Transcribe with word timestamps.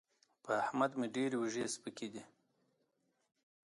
په 0.43 0.51
احمد 0.63 0.91
مې 0.99 1.07
ډېرې 1.15 1.37
اوږې 1.39 1.65
سپکې 1.73 2.07
دي. 2.13 2.23